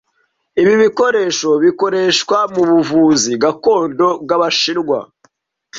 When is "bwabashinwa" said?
4.23-4.99